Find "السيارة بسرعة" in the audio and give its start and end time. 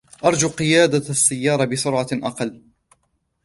0.97-2.07